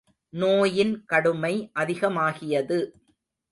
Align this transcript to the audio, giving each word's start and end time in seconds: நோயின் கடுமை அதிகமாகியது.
நோயின் 0.33 1.05
கடுமை 1.05 1.53
அதிகமாகியது. 1.73 2.79